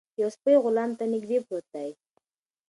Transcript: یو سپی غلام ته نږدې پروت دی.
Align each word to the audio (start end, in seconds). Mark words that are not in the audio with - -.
یو 0.21 0.29
سپی 0.35 0.53
غلام 0.63 0.91
ته 0.99 1.03
نږدې 1.13 1.37
پروت 1.45 1.65
دی. 1.73 1.89